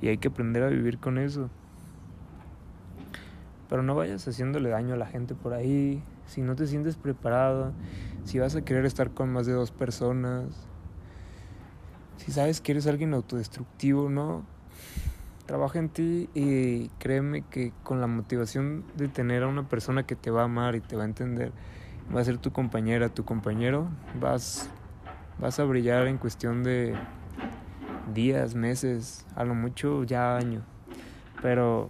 y 0.03 0.09
hay 0.09 0.19
que 0.19 0.29
aprender 0.29 0.63
a 0.63 0.69
vivir 0.69 0.99
con 0.99 1.17
eso. 1.17 1.49
Pero 3.69 3.83
no 3.83 3.95
vayas 3.95 4.27
haciéndole 4.27 4.71
daño 4.71 4.95
a 4.95 4.97
la 4.97 5.07
gente 5.07 5.35
por 5.35 5.53
ahí. 5.53 6.03
Si 6.27 6.43
no 6.43 6.57
te 6.57 6.67
sientes 6.67 6.97
preparado, 6.97 7.73
si 8.25 8.39
vas 8.39 8.57
a 8.57 8.63
querer 8.63 8.85
estar 8.87 9.11
con 9.11 9.33
más 9.33 9.47
de 9.47 9.53
dos 9.53 9.71
personas, 9.71 10.69
si 12.17 12.33
sabes 12.33 12.61
que 12.61 12.73
eres 12.73 12.87
alguien 12.87 13.15
autodestructivo, 13.15 14.11
¿no? 14.11 14.45
Trabaja 15.47 15.79
en 15.79 15.89
ti 15.89 16.29
y 16.35 16.89
créeme 16.99 17.43
que 17.43 17.73
con 17.83 18.01
la 18.01 18.07
motivación 18.07 18.85
de 18.97 19.09
tener 19.09 19.45
a 19.45 19.47
una 19.47 19.67
persona 19.67 20.03
que 20.03 20.15
te 20.15 20.31
va 20.31 20.43
a 20.43 20.45
amar 20.45 20.75
y 20.75 20.81
te 20.81 20.95
va 20.95 21.05
a 21.05 21.07
entender, 21.07 21.53
va 22.15 22.21
a 22.21 22.25
ser 22.25 22.37
tu 22.37 22.53
compañera, 22.53 23.09
tu 23.09 23.25
compañero, 23.25 23.89
vas, 24.21 24.69
vas 25.39 25.59
a 25.59 25.65
brillar 25.65 26.07
en 26.07 26.19
cuestión 26.19 26.65
de 26.65 26.95
días, 28.13 28.55
meses, 28.55 29.25
a 29.37 29.45
lo 29.45 29.55
mucho 29.55 30.05
ya 30.05 30.37
años. 30.37 30.65
Pero 31.41 31.89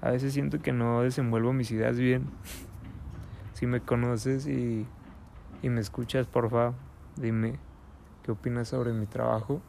a 0.00 0.10
veces 0.10 0.32
siento 0.32 0.60
que 0.60 0.72
no 0.72 1.02
desenvuelvo 1.02 1.52
mis 1.52 1.70
ideas 1.70 1.98
bien. 1.98 2.26
Si 3.52 3.66
me 3.66 3.80
conoces 3.80 4.46
y, 4.46 4.86
y 5.62 5.68
me 5.68 5.80
escuchas, 5.80 6.26
porfa, 6.26 6.74
dime 7.16 7.58
qué 8.22 8.32
opinas 8.32 8.68
sobre 8.68 8.92
mi 8.92 9.06
trabajo. 9.06 9.60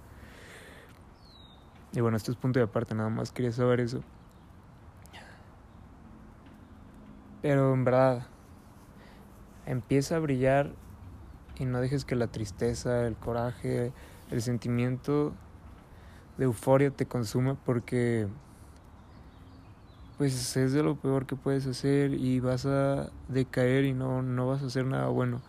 Y 1.93 2.01
bueno, 2.01 2.17
esto 2.17 2.31
es 2.31 2.37
punto 2.37 2.59
de 2.59 2.65
aparte, 2.65 2.93
nada 2.93 3.09
más 3.09 3.31
quería 3.31 3.51
saber 3.51 3.79
eso. 3.79 4.03
Pero 7.41 7.73
en 7.73 7.83
verdad, 7.83 8.27
empieza 9.65 10.17
a 10.17 10.19
brillar 10.19 10.71
y 11.57 11.65
no 11.65 11.81
dejes 11.81 12.05
que 12.05 12.15
la 12.15 12.27
tristeza, 12.27 13.07
el 13.07 13.15
coraje, 13.15 13.91
el 14.29 14.41
sentimiento 14.41 15.33
de 16.37 16.45
euforia 16.45 16.91
te 16.91 17.05
consuma 17.05 17.55
porque 17.65 18.27
pues 20.19 20.57
es 20.57 20.73
de 20.73 20.83
lo 20.83 20.97
peor 20.97 21.25
que 21.25 21.37
puedes 21.37 21.65
hacer 21.65 22.13
y 22.13 22.41
vas 22.41 22.65
a 22.65 23.09
decaer 23.29 23.85
y 23.85 23.93
no, 23.93 24.21
no 24.21 24.49
vas 24.49 24.61
a 24.61 24.65
hacer 24.65 24.85
nada 24.85 25.07
bueno. 25.07 25.41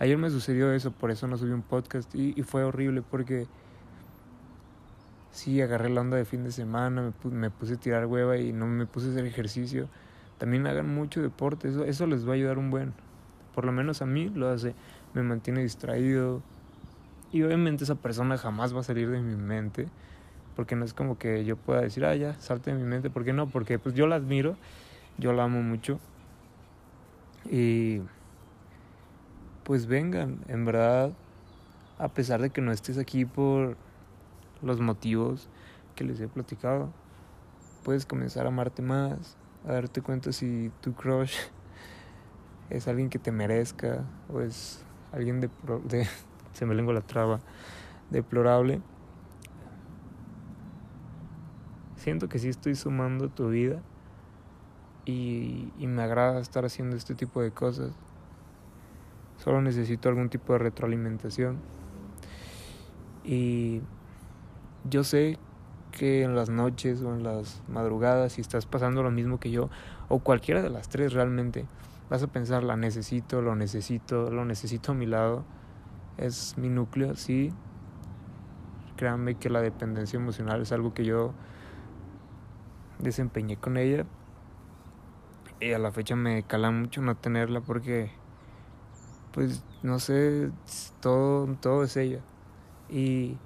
Ayer 0.00 0.18
me 0.18 0.30
sucedió 0.30 0.72
eso, 0.72 0.90
por 0.90 1.12
eso 1.12 1.28
no 1.28 1.38
subí 1.38 1.52
un 1.52 1.62
podcast 1.62 2.12
y, 2.12 2.32
fue 2.42 2.64
horrible 2.64 3.02
porque 3.08 3.46
sí, 5.30 5.62
agarré 5.62 5.90
la 5.90 6.00
onda 6.00 6.16
de 6.16 6.24
fin 6.24 6.42
de 6.42 6.50
semana, 6.50 7.12
me, 7.22 7.50
puse 7.50 7.74
a 7.74 7.76
tirar 7.76 8.06
hueva 8.06 8.36
y 8.36 8.52
no 8.52 8.66
me 8.66 8.84
puse 8.84 9.06
a 9.06 9.10
hacer 9.12 9.26
ejercicio. 9.26 9.88
También 10.38 10.66
hagan 10.66 10.92
mucho 10.92 11.22
deporte, 11.22 11.68
eso, 11.68 11.84
eso 11.84 12.08
les 12.08 12.26
va 12.26 12.32
a 12.32 12.34
ayudar 12.34 12.58
un 12.58 12.72
buen. 12.72 12.94
Por 13.54 13.64
lo 13.64 13.70
menos 13.70 14.02
a 14.02 14.06
mí 14.06 14.28
lo 14.28 14.48
hace, 14.48 14.74
me 15.14 15.22
mantiene 15.22 15.62
distraído. 15.62 16.42
Y 17.30 17.44
obviamente 17.44 17.84
esa 17.84 17.94
persona 17.94 18.38
jamás 18.38 18.74
va 18.74 18.80
a 18.80 18.82
salir 18.82 19.08
de 19.08 19.20
mi 19.20 19.36
mente 19.36 19.86
porque 20.56 20.74
no 20.74 20.84
es 20.84 20.94
como 20.94 21.18
que 21.18 21.44
yo 21.44 21.56
pueda 21.56 21.82
decir, 21.82 22.04
ah, 22.06 22.16
ya, 22.16 22.34
salte 22.40 22.72
de 22.72 22.78
mi 22.78 22.84
mente, 22.84 23.10
¿por 23.10 23.24
qué 23.24 23.34
no? 23.34 23.46
Porque 23.46 23.78
pues 23.78 23.94
yo 23.94 24.06
la 24.06 24.16
admiro, 24.16 24.56
yo 25.18 25.32
la 25.32 25.44
amo 25.44 25.62
mucho 25.62 26.00
y 27.50 28.00
pues 29.64 29.86
vengan, 29.86 30.38
en 30.48 30.64
verdad, 30.64 31.12
a 31.98 32.08
pesar 32.08 32.40
de 32.40 32.50
que 32.50 32.60
no 32.60 32.72
estés 32.72 32.98
aquí 32.98 33.24
por 33.24 33.76
los 34.62 34.80
motivos 34.80 35.48
que 35.94 36.04
les 36.04 36.20
he 36.20 36.28
platicado, 36.28 36.90
puedes 37.84 38.06
comenzar 38.06 38.46
a 38.46 38.48
amarte 38.48 38.82
más, 38.82 39.36
a 39.66 39.72
darte 39.72 40.02
cuenta 40.02 40.32
si 40.32 40.70
tu 40.80 40.94
crush 40.94 41.36
es 42.70 42.88
alguien 42.88 43.10
que 43.10 43.18
te 43.18 43.32
merezca 43.32 44.04
o 44.32 44.40
es 44.40 44.84
alguien 45.12 45.40
de, 45.40 45.50
de 45.88 46.06
se 46.52 46.66
me 46.66 46.74
lengua 46.74 46.94
la 46.94 47.02
traba, 47.02 47.40
deplorable. 48.10 48.80
Siento 52.06 52.28
que 52.28 52.38
sí 52.38 52.48
estoy 52.48 52.76
sumando 52.76 53.30
tu 53.30 53.48
vida 53.48 53.82
y, 55.04 55.72
y 55.76 55.88
me 55.88 56.04
agrada 56.04 56.38
estar 56.38 56.64
haciendo 56.64 56.94
este 56.94 57.16
tipo 57.16 57.42
de 57.42 57.50
cosas. 57.50 57.90
Solo 59.38 59.60
necesito 59.60 60.08
algún 60.08 60.28
tipo 60.28 60.52
de 60.52 60.60
retroalimentación. 60.60 61.56
Y 63.24 63.80
yo 64.88 65.02
sé 65.02 65.40
que 65.90 66.22
en 66.22 66.36
las 66.36 66.48
noches 66.48 67.02
o 67.02 67.12
en 67.12 67.24
las 67.24 67.60
madrugadas, 67.66 68.34
si 68.34 68.40
estás 68.40 68.66
pasando 68.66 69.02
lo 69.02 69.10
mismo 69.10 69.40
que 69.40 69.50
yo, 69.50 69.68
o 70.08 70.20
cualquiera 70.20 70.62
de 70.62 70.70
las 70.70 70.88
tres 70.88 71.12
realmente, 71.12 71.66
vas 72.08 72.22
a 72.22 72.28
pensar, 72.28 72.62
la 72.62 72.76
necesito, 72.76 73.42
lo 73.42 73.56
necesito, 73.56 74.30
lo 74.30 74.44
necesito 74.44 74.92
a 74.92 74.94
mi 74.94 75.06
lado. 75.06 75.44
Es 76.18 76.56
mi 76.56 76.68
núcleo, 76.68 77.16
sí. 77.16 77.52
Créanme 78.94 79.34
que 79.34 79.50
la 79.50 79.60
dependencia 79.60 80.18
emocional 80.18 80.62
es 80.62 80.70
algo 80.70 80.94
que 80.94 81.04
yo 81.04 81.34
desempeñé 82.98 83.56
con 83.56 83.76
ella. 83.76 84.04
Y 85.60 85.72
a 85.72 85.78
la 85.78 85.90
fecha 85.90 86.16
me 86.16 86.42
cala 86.42 86.70
mucho 86.70 87.00
no 87.02 87.16
tenerla 87.16 87.60
porque, 87.60 88.10
pues, 89.32 89.62
no 89.82 89.98
sé, 89.98 90.50
todo, 91.00 91.46
todo 91.60 91.84
es 91.84 91.96
ella. 91.96 92.20
Y 92.90 93.38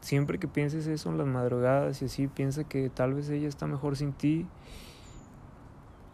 siempre 0.00 0.38
que 0.38 0.48
pienses 0.48 0.86
eso 0.86 1.10
en 1.10 1.18
las 1.18 1.26
madrugadas 1.26 2.00
y 2.02 2.06
así, 2.06 2.26
piensa 2.26 2.64
que 2.64 2.88
tal 2.90 3.14
vez 3.14 3.28
ella 3.28 3.48
está 3.48 3.66
mejor 3.66 3.96
sin 3.96 4.12
ti 4.12 4.46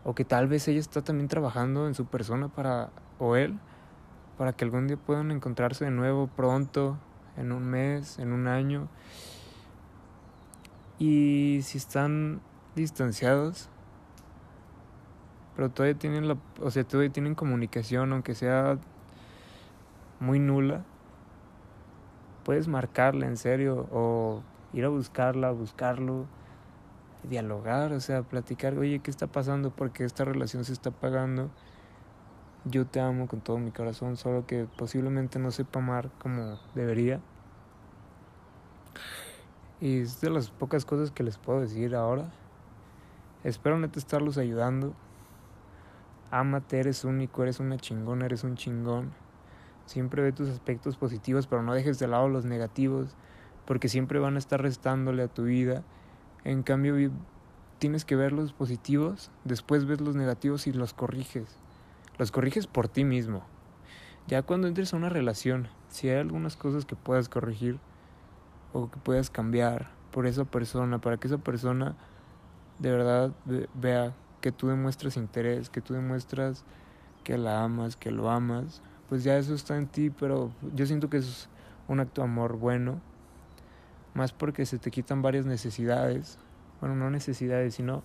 o 0.04 0.14
que 0.14 0.24
tal 0.24 0.48
vez 0.48 0.66
ella 0.68 0.80
está 0.80 1.02
también 1.02 1.28
trabajando 1.28 1.86
en 1.86 1.94
su 1.94 2.06
persona 2.06 2.48
para 2.48 2.90
o 3.18 3.36
él 3.36 3.58
para 4.36 4.52
que 4.52 4.64
algún 4.64 4.86
día 4.86 4.96
puedan 4.96 5.30
encontrarse 5.30 5.84
de 5.84 5.90
nuevo 5.90 6.26
pronto, 6.28 6.98
en 7.36 7.52
un 7.52 7.64
mes, 7.64 8.18
en 8.18 8.32
un 8.32 8.48
año. 8.48 8.88
Y 10.98 11.60
si 11.62 11.78
están 11.78 12.40
distanciados, 12.74 13.68
pero 15.54 15.70
todavía 15.70 15.98
tienen 15.98 16.28
la, 16.28 16.36
o 16.60 16.70
sea, 16.70 16.84
todavía 16.84 17.10
tienen 17.10 17.34
comunicación 17.34 18.12
aunque 18.12 18.34
sea 18.34 18.78
muy 20.20 20.38
nula. 20.38 20.84
Puedes 22.44 22.68
marcarla 22.68 23.26
en 23.26 23.36
serio 23.36 23.88
o 23.90 24.42
ir 24.72 24.84
a 24.84 24.88
buscarla, 24.88 25.50
buscarlo 25.50 26.26
dialogar, 27.28 27.92
o 27.92 28.00
sea, 28.00 28.22
platicar, 28.22 28.78
oye, 28.78 29.00
¿qué 29.00 29.10
está 29.10 29.26
pasando? 29.26 29.70
Porque 29.70 30.04
esta 30.04 30.24
relación 30.24 30.64
se 30.64 30.72
está 30.72 30.90
pagando. 30.90 31.50
Yo 32.64 32.86
te 32.86 33.00
amo 33.00 33.26
con 33.26 33.40
todo 33.40 33.58
mi 33.58 33.70
corazón, 33.70 34.16
solo 34.16 34.46
que 34.46 34.66
posiblemente 34.76 35.38
no 35.38 35.50
sepa 35.50 35.80
amar 35.80 36.10
como 36.18 36.58
debería. 36.74 37.20
Y 39.80 40.00
es 40.00 40.20
de 40.20 40.30
las 40.30 40.50
pocas 40.50 40.84
cosas 40.84 41.10
que 41.10 41.22
les 41.22 41.38
puedo 41.38 41.60
decir 41.60 41.94
ahora. 41.94 42.30
Espero 43.44 43.78
neta 43.78 43.98
estarlos 43.98 44.38
ayudando. 44.38 44.94
Ámate, 46.30 46.80
eres 46.80 47.04
único, 47.04 47.42
eres 47.42 47.60
una 47.60 47.76
chingona, 47.76 48.26
eres 48.26 48.42
un 48.42 48.56
chingón. 48.56 49.12
Siempre 49.84 50.22
ve 50.22 50.32
tus 50.32 50.48
aspectos 50.48 50.96
positivos, 50.96 51.46
pero 51.46 51.62
no 51.62 51.74
dejes 51.74 51.98
de 51.98 52.08
lado 52.08 52.28
los 52.28 52.44
negativos, 52.44 53.14
porque 53.64 53.88
siempre 53.88 54.18
van 54.18 54.34
a 54.34 54.38
estar 54.38 54.60
restándole 54.60 55.22
a 55.22 55.28
tu 55.28 55.44
vida 55.44 55.84
en 56.46 56.62
cambio, 56.62 56.94
tienes 57.80 58.04
que 58.04 58.14
ver 58.14 58.30
los 58.30 58.52
positivos, 58.52 59.32
después 59.42 59.84
ves 59.84 60.00
los 60.00 60.14
negativos 60.14 60.68
y 60.68 60.72
los 60.72 60.94
corriges. 60.94 61.58
Los 62.18 62.30
corriges 62.30 62.68
por 62.68 62.86
ti 62.86 63.02
mismo. 63.02 63.42
Ya 64.28 64.42
cuando 64.42 64.68
entres 64.68 64.94
a 64.94 64.96
una 64.96 65.08
relación, 65.08 65.66
si 65.88 66.08
hay 66.08 66.20
algunas 66.20 66.54
cosas 66.54 66.84
que 66.84 66.94
puedas 66.94 67.28
corregir 67.28 67.80
o 68.76 68.90
que 68.90 68.98
puedas 68.98 69.30
cambiar 69.30 69.90
por 70.10 70.26
esa 70.26 70.44
persona, 70.44 71.00
para 71.00 71.16
que 71.16 71.28
esa 71.28 71.38
persona 71.38 71.96
de 72.78 72.90
verdad 72.90 73.32
vea 73.74 74.14
que 74.40 74.52
tú 74.52 74.68
demuestras 74.68 75.16
interés, 75.16 75.70
que 75.70 75.80
tú 75.80 75.94
demuestras 75.94 76.64
que 77.24 77.38
la 77.38 77.62
amas, 77.62 77.96
que 77.96 78.10
lo 78.10 78.30
amas, 78.30 78.82
pues 79.08 79.24
ya 79.24 79.36
eso 79.36 79.54
está 79.54 79.76
en 79.76 79.86
ti, 79.86 80.10
pero 80.10 80.52
yo 80.74 80.86
siento 80.86 81.10
que 81.10 81.18
es 81.18 81.48
un 81.88 82.00
acto 82.00 82.22
de 82.22 82.28
amor 82.28 82.56
bueno 82.56 83.00
más 84.14 84.32
porque 84.32 84.64
se 84.66 84.78
te 84.78 84.90
quitan 84.90 85.22
varias 85.22 85.46
necesidades, 85.46 86.38
bueno, 86.80 86.96
no 86.96 87.10
necesidades, 87.10 87.74
sino 87.74 88.02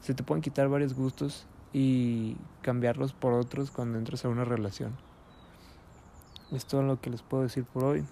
se 0.00 0.14
te 0.14 0.22
pueden 0.22 0.42
quitar 0.42 0.68
varios 0.68 0.94
gustos 0.94 1.46
y 1.72 2.36
cambiarlos 2.62 3.12
por 3.12 3.32
otros 3.32 3.70
cuando 3.70 3.98
entras 3.98 4.24
a 4.24 4.28
una 4.28 4.44
relación. 4.44 4.92
Es 6.52 6.66
todo 6.66 6.82
lo 6.82 7.00
que 7.00 7.10
les 7.10 7.22
puedo 7.22 7.42
decir 7.42 7.64
por 7.64 7.84
hoy. 7.84 8.04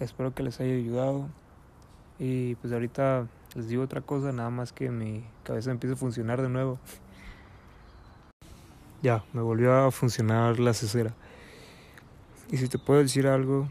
Espero 0.00 0.34
que 0.34 0.42
les 0.42 0.58
haya 0.60 0.74
ayudado. 0.74 1.28
Y 2.18 2.56
pues 2.56 2.72
ahorita 2.72 3.26
les 3.54 3.68
digo 3.68 3.82
otra 3.82 4.00
cosa, 4.00 4.32
nada 4.32 4.50
más 4.50 4.72
que 4.72 4.90
mi 4.90 5.24
cabeza 5.44 5.70
empiece 5.70 5.94
a 5.94 5.96
funcionar 5.96 6.42
de 6.42 6.48
nuevo. 6.48 6.78
Ya, 9.02 9.24
me 9.32 9.40
volvió 9.40 9.72
a 9.72 9.90
funcionar 9.90 10.60
la 10.60 10.74
cesera. 10.74 11.14
Y 12.50 12.58
si 12.58 12.68
te 12.68 12.76
puedo 12.76 13.00
decir 13.00 13.26
algo, 13.26 13.66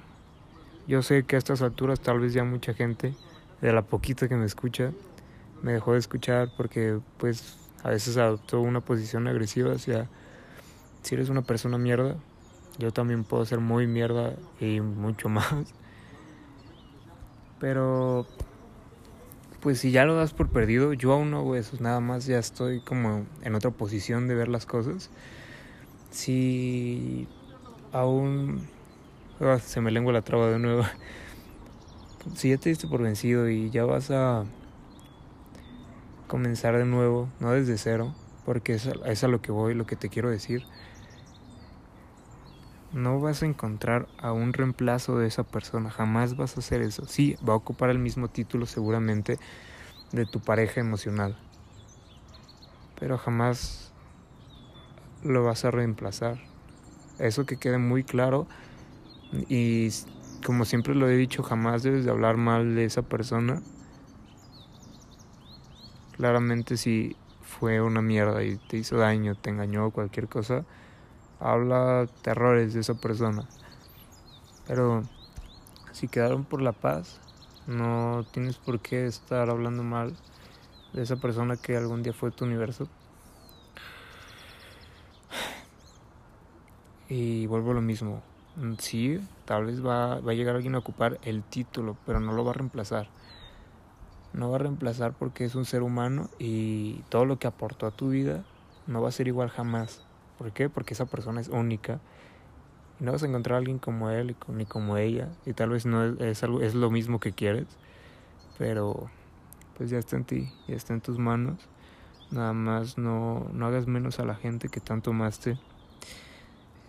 yo 0.88 1.04
sé 1.04 1.22
que 1.22 1.36
a 1.36 1.38
estas 1.38 1.62
alturas 1.62 2.00
tal 2.00 2.20
vez 2.20 2.34
ya 2.34 2.44
mucha 2.44 2.74
gente, 2.74 3.14
de 3.62 3.72
la 3.72 3.84
poquita 3.84 4.28
que 4.28 4.36
me 4.36 4.48
escucha, 4.48 4.92
me 5.62 5.74
dejó 5.74 5.94
de 5.94 6.00
escuchar 6.00 6.50
porque 6.58 7.00
pues 7.18 7.60
a 7.84 7.90
veces 7.90 8.18
adoptó 8.18 8.60
una 8.60 8.82
posición 8.82 9.28
agresiva 9.28 9.74
hacia 9.74 10.10
si 11.04 11.16
eres 11.16 11.30
una 11.30 11.42
persona 11.42 11.78
mierda, 11.78 12.16
yo 12.78 12.92
también 12.92 13.24
puedo 13.24 13.46
ser 13.46 13.60
muy 13.60 13.88
mierda 13.88 14.34
y 14.60 14.82
mucho 14.82 15.30
más. 15.30 15.74
Pero 17.60 18.26
pues 19.62 19.80
si 19.80 19.92
ya 19.92 20.06
lo 20.06 20.16
das 20.16 20.34
por 20.34 20.50
perdido, 20.50 20.94
yo 20.94 21.14
aún 21.14 21.32
no 21.32 21.40
hago 21.40 21.56
eso, 21.56 21.78
nada 21.80 22.00
más 22.00 22.26
ya 22.26 22.40
estoy 22.40 22.80
como 22.80 23.26
en 23.42 23.56
otra 23.56 23.72
posición 23.72 24.28
de 24.28 24.36
ver 24.36 24.48
las 24.48 24.66
cosas. 24.66 25.10
Si 26.12 27.28
aún 27.92 28.68
Ah, 29.42 29.58
se 29.58 29.80
me 29.80 29.90
lengua 29.90 30.12
la 30.12 30.22
traba 30.22 30.50
de 30.50 30.60
nuevo. 30.60 30.84
Si 32.36 32.50
ya 32.50 32.58
te 32.58 32.70
diste 32.70 32.86
por 32.86 33.02
vencido 33.02 33.50
y 33.50 33.70
ya 33.70 33.86
vas 33.86 34.12
a 34.12 34.44
comenzar 36.28 36.78
de 36.78 36.84
nuevo, 36.84 37.30
no 37.40 37.54
desde 37.54 37.78
cero, 37.78 38.14
porque 38.46 38.74
es 38.74 38.88
a, 38.88 38.92
es 39.10 39.24
a 39.24 39.30
lo 39.30 39.42
que 39.42 39.54
voy, 39.54 39.74
lo 39.74 39.86
que 39.86 39.96
te 39.96 40.10
quiero 40.10 40.30
decir. 40.30 40.64
No 42.92 43.20
vas 43.20 43.44
a 43.44 43.46
encontrar 43.46 44.08
a 44.18 44.32
un 44.32 44.52
reemplazo 44.52 45.20
de 45.20 45.28
esa 45.28 45.44
persona, 45.44 45.92
jamás 45.92 46.36
vas 46.36 46.58
a 46.58 46.60
hacer 46.60 46.82
eso. 46.82 47.06
Sí, 47.06 47.38
va 47.48 47.54
a 47.54 47.58
ocupar 47.58 47.92
el 47.92 48.00
mismo 48.00 48.30
título 48.30 48.66
seguramente 48.66 49.38
de 50.12 50.26
tu 50.26 50.40
pareja 50.40 50.82
emocional, 50.82 51.36
pero 53.00 53.18
jamás 53.18 53.92
lo 55.24 55.44
vas 55.44 55.66
a 55.66 55.72
reemplazar. 55.72 56.40
Eso 57.20 57.46
que 57.46 57.58
quede 57.58 57.78
muy 57.78 58.04
claro 58.04 58.48
y 59.48 59.90
como 60.44 60.66
siempre 60.66 60.96
lo 60.96 61.08
he 61.10 61.16
dicho, 61.16 61.44
jamás 61.44 61.84
debes 61.84 62.06
de 62.06 62.12
hablar 62.12 62.38
mal 62.38 62.76
de 62.76 62.86
esa 62.86 63.04
persona. 63.04 63.62
Claramente 66.16 66.78
si 66.78 67.16
fue 67.42 67.82
una 67.82 68.02
mierda 68.02 68.44
y 68.44 68.58
te 68.58 68.78
hizo 68.78 68.98
daño, 68.98 69.36
te 69.36 69.50
engañó, 69.50 69.92
cualquier 69.92 70.28
cosa, 70.28 70.66
habla 71.40 72.08
terrores 72.22 72.74
de 72.74 72.82
esa 72.82 72.96
persona. 72.96 73.48
Pero 74.68 75.04
si 75.92 76.08
quedaron 76.08 76.44
por 76.44 76.62
la 76.62 76.74
paz, 76.74 77.20
no 77.68 78.26
tienes 78.32 78.58
por 78.58 78.80
qué 78.80 79.06
estar 79.06 79.50
hablando 79.50 79.84
mal 79.84 80.16
de 80.94 81.04
esa 81.04 81.18
persona 81.18 81.58
que 81.58 81.78
algún 81.78 82.04
día 82.04 82.14
fue 82.14 82.32
tu 82.32 82.46
universo. 82.46 82.88
Y 87.08 87.48
vuelvo 87.48 87.72
a 87.72 87.74
lo 87.74 87.82
mismo, 87.82 88.22
sí, 88.78 89.20
tal 89.46 89.66
vez 89.66 89.84
va, 89.84 90.20
va 90.20 90.32
a 90.32 90.36
llegar 90.36 90.56
alguien 90.56 90.76
a 90.76 90.80
ocupar 90.80 91.20
el 91.24 91.44
título, 91.44 91.98
pero 92.06 92.20
no 92.20 92.34
lo 92.34 92.46
va 92.46 92.52
a 92.52 92.54
reemplazar. 92.54 93.08
No 94.34 94.52
va 94.52 94.58
a 94.58 94.60
reemplazar 94.60 95.14
porque 95.14 95.46
es 95.46 95.56
un 95.56 95.66
ser 95.66 95.82
humano 95.82 96.30
y 96.38 97.02
todo 97.10 97.26
lo 97.26 97.40
que 97.40 97.48
aportó 97.48 97.88
a 97.88 97.92
tu 97.92 98.10
vida 98.10 98.44
no 98.86 99.02
va 99.02 99.10
a 99.10 99.12
ser 99.12 99.28
igual 99.28 99.50
jamás. 99.50 100.04
¿Por 100.40 100.54
qué? 100.54 100.70
Porque 100.70 100.96
esa 100.96 101.06
persona 101.06 101.42
es 101.42 101.50
única. 101.50 102.00
Y 103.00 103.04
no 103.04 103.12
vas 103.12 103.22
a 103.22 103.28
encontrar 103.28 103.56
a 103.56 103.58
alguien 103.60 103.78
como 103.78 104.10
él 104.10 104.36
ni 104.48 104.66
como 104.66 104.98
ella. 104.98 105.30
Y 105.46 105.54
tal 105.54 105.70
vez 105.70 105.86
no 105.86 106.04
es, 106.04 106.20
es, 106.20 106.44
algo, 106.44 106.62
es 106.62 106.74
lo 106.74 106.90
mismo 106.90 107.20
que 107.20 107.34
quieres. 107.34 107.68
Pero 108.58 109.12
pues 109.78 109.90
ya 109.90 110.00
está 110.00 110.16
en 110.16 110.24
ti, 110.24 110.52
ya 110.68 110.76
está 110.76 110.94
en 110.94 111.02
tus 111.02 111.20
manos. 111.20 111.60
Nada 112.32 112.54
más 112.54 112.98
no, 112.98 113.48
no 113.54 113.66
hagas 113.68 113.86
menos 113.88 114.20
a 114.20 114.26
la 114.26 114.36
gente 114.36 114.70
que 114.70 114.80
tanto 114.80 115.12
amaste. 115.12 115.60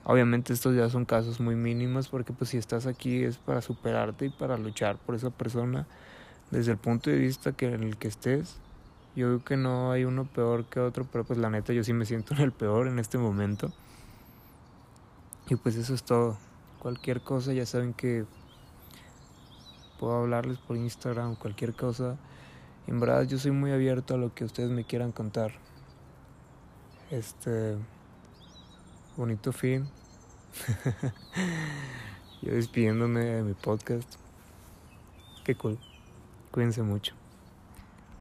Obviamente 0.05 0.53
estos 0.53 0.77
ya 0.77 0.89
son 0.89 1.05
casos 1.05 1.41
muy 1.41 1.57
mínimos 1.57 2.09
porque 2.09 2.33
pues 2.33 2.51
si 2.51 2.57
estás 2.57 2.87
aquí 2.87 3.23
es 3.23 3.39
para 3.39 3.63
superarte 3.63 4.27
y 4.27 4.31
para 4.31 4.57
luchar 4.57 4.97
por 4.97 5.15
esa 5.15 5.31
persona. 5.31 5.87
desde 6.51 6.73
el 6.73 6.79
punto 6.79 7.11
de 7.11 7.17
vista 7.17 7.53
que 7.53 7.67
en 7.73 7.83
el 7.83 7.97
que 7.97 8.09
estés, 8.09 8.59
yo 9.21 9.27
creo 9.27 9.45
que 9.45 9.57
no 9.57 9.93
hay 9.93 10.05
uno 10.05 10.25
peor 10.25 10.65
que 10.65 10.81
otro, 10.81 11.07
pero 11.11 11.25
pues 11.25 11.39
la 11.39 11.51
neta 11.51 11.75
yo 11.75 11.85
sí 11.85 11.93
me 11.93 12.07
siento 12.07 12.35
en 12.35 12.41
el 12.41 12.53
peor 12.53 12.89
en 12.89 12.99
este 12.99 13.19
momento. 13.19 13.71
Y 15.49 15.57
pues 15.57 15.77
eso 15.77 15.95
es 15.95 16.03
todo. 16.03 16.39
Cualquier 16.79 17.21
cosa, 17.21 17.53
ya 17.53 17.67
saben 17.67 17.93
que 17.93 18.25
puedo 19.99 20.15
hablarles 20.15 20.57
por 20.59 20.77
Instagram, 20.77 21.37
cualquier 21.37 21.75
cosa. 21.75 22.17
En 22.87 22.99
verdad 22.99 23.25
yo 23.25 23.39
soy 23.39 23.51
muy 23.51 23.73
abierto 23.73 24.15
a 24.15 24.17
lo 24.17 24.35
que 24.35 24.45
ustedes 24.45 24.71
me 24.71 24.85
quieran 24.85 25.13
contar. 25.13 25.53
Este 27.11 27.77
bonito 29.17 29.53
fin. 29.53 29.87
yo 32.43 32.55
despidiéndome 32.55 33.21
de 33.21 33.43
mi 33.43 33.53
podcast. 33.53 34.15
Qué 35.45 35.55
cool. 35.57 35.79
Cuídense 36.51 36.83
mucho. 36.83 37.20